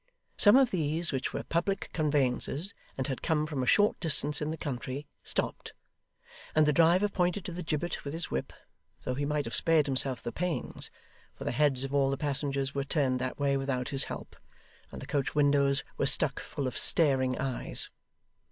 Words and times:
Some 0.35 0.55
of 0.55 0.71
these 0.71 1.11
which 1.11 1.31
were 1.31 1.43
public 1.43 1.91
conveyances 1.93 2.73
and 2.97 3.05
had 3.05 3.21
come 3.21 3.45
from 3.45 3.61
a 3.61 3.67
short 3.67 3.99
distance 3.99 4.41
in 4.41 4.49
the 4.49 4.57
country, 4.57 5.05
stopped; 5.21 5.73
and 6.55 6.65
the 6.65 6.73
driver 6.73 7.07
pointed 7.07 7.45
to 7.45 7.51
the 7.51 7.61
gibbet 7.61 8.03
with 8.03 8.11
his 8.15 8.31
whip, 8.31 8.51
though 9.03 9.13
he 9.13 9.25
might 9.25 9.45
have 9.45 9.53
spared 9.53 9.85
himself 9.85 10.23
the 10.23 10.31
pains, 10.31 10.89
for 11.35 11.43
the 11.43 11.51
heads 11.51 11.83
of 11.83 11.93
all 11.93 12.09
the 12.09 12.17
passengers 12.17 12.73
were 12.73 12.83
turned 12.83 13.19
that 13.19 13.37
way 13.37 13.55
without 13.57 13.89
his 13.89 14.05
help, 14.05 14.35
and 14.91 15.03
the 15.03 15.05
coach 15.05 15.35
windows 15.35 15.83
were 15.99 16.07
stuck 16.07 16.39
full 16.39 16.65
of 16.65 16.75
staring 16.75 17.37
eyes. 17.37 17.91